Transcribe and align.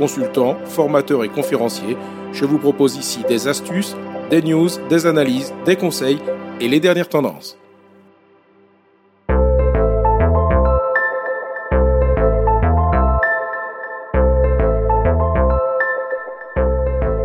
consultant, 0.00 0.56
formateur 0.64 1.24
et 1.24 1.28
conférencier. 1.28 1.94
Je 2.32 2.46
vous 2.46 2.58
propose 2.58 2.96
ici 2.96 3.20
des 3.28 3.48
astuces, 3.48 3.94
des 4.30 4.40
news, 4.40 4.70
des 4.88 5.04
analyses, 5.04 5.52
des 5.66 5.76
conseils 5.76 6.18
et 6.58 6.68
les 6.68 6.80
dernières 6.80 7.10
tendances. 7.10 7.58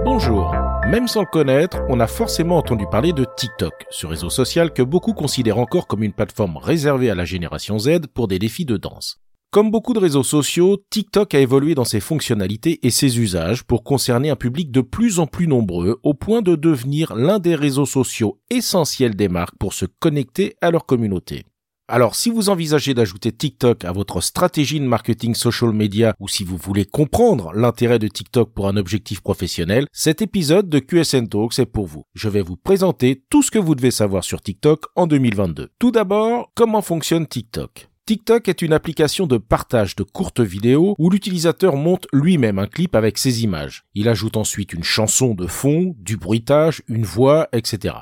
Bonjour. 0.03 0.53
Même 0.89 1.07
sans 1.07 1.21
le 1.21 1.27
connaître, 1.27 1.81
on 1.87 2.01
a 2.01 2.07
forcément 2.07 2.57
entendu 2.57 2.85
parler 2.91 3.13
de 3.13 3.25
TikTok, 3.37 3.85
ce 3.89 4.05
réseau 4.05 4.29
social 4.29 4.73
que 4.73 4.83
beaucoup 4.83 5.13
considèrent 5.13 5.59
encore 5.59 5.87
comme 5.87 6.03
une 6.03 6.13
plateforme 6.13 6.57
réservée 6.57 7.09
à 7.09 7.15
la 7.15 7.25
génération 7.25 7.79
Z 7.79 8.07
pour 8.13 8.27
des 8.27 8.37
défis 8.37 8.65
de 8.65 8.75
danse. 8.75 9.24
Comme 9.55 9.71
beaucoup 9.71 9.93
de 9.93 9.99
réseaux 9.99 10.21
sociaux, 10.21 10.83
TikTok 10.89 11.33
a 11.33 11.39
évolué 11.39 11.75
dans 11.75 11.85
ses 11.85 12.01
fonctionnalités 12.01 12.85
et 12.85 12.91
ses 12.91 13.19
usages 13.19 13.63
pour 13.63 13.85
concerner 13.85 14.29
un 14.29 14.35
public 14.35 14.69
de 14.69 14.81
plus 14.81 15.17
en 15.17 15.27
plus 15.27 15.47
nombreux 15.47 15.97
au 16.03 16.13
point 16.13 16.41
de 16.41 16.57
devenir 16.57 17.15
l'un 17.15 17.39
des 17.39 17.55
réseaux 17.55 17.85
sociaux 17.85 18.41
essentiels 18.49 19.15
des 19.15 19.29
marques 19.29 19.57
pour 19.57 19.71
se 19.71 19.85
connecter 19.85 20.57
à 20.59 20.71
leur 20.71 20.85
communauté. 20.85 21.45
Alors 21.87 22.15
si 22.15 22.29
vous 22.31 22.49
envisagez 22.49 22.93
d'ajouter 22.93 23.31
TikTok 23.31 23.85
à 23.85 23.93
votre 23.93 24.19
stratégie 24.19 24.81
de 24.81 24.85
marketing 24.85 25.35
social 25.35 25.71
media 25.71 26.15
ou 26.19 26.27
si 26.27 26.43
vous 26.43 26.57
voulez 26.57 26.83
comprendre 26.83 27.53
l'intérêt 27.53 27.97
de 27.97 28.09
TikTok 28.09 28.53
pour 28.53 28.67
un 28.67 28.75
objectif 28.75 29.21
professionnel, 29.21 29.87
cet 29.93 30.21
épisode 30.21 30.67
de 30.67 30.79
QSN 30.79 31.29
Talks 31.29 31.59
est 31.59 31.65
pour 31.65 31.85
vous. 31.85 32.03
Je 32.13 32.27
vais 32.27 32.41
vous 32.41 32.57
présenter 32.57 33.23
tout 33.29 33.41
ce 33.41 33.51
que 33.51 33.59
vous 33.59 33.75
devez 33.75 33.91
savoir 33.91 34.25
sur 34.25 34.41
TikTok 34.41 34.83
en 34.97 35.07
2022. 35.07 35.69
Tout 35.79 35.91
d'abord, 35.91 36.51
comment 36.55 36.81
fonctionne 36.81 37.25
TikTok? 37.25 37.87
TikTok 38.07 38.49
est 38.49 38.61
une 38.61 38.73
application 38.73 39.25
de 39.25 39.37
partage 39.37 39.95
de 39.95 40.03
courtes 40.03 40.39
vidéos 40.39 40.93
où 40.99 41.09
l'utilisateur 41.09 41.75
monte 41.75 42.05
lui-même 42.13 42.59
un 42.59 42.67
clip 42.67 42.95
avec 42.95 43.17
ses 43.17 43.43
images. 43.43 43.83
Il 43.95 44.07
ajoute 44.09 44.37
ensuite 44.37 44.73
une 44.73 44.83
chanson 44.83 45.33
de 45.33 45.47
fond, 45.47 45.95
du 45.97 46.15
bruitage, 46.15 46.83
une 46.87 47.03
voix, 47.03 47.49
etc. 47.51 47.95